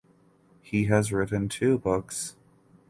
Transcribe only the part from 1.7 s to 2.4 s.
books.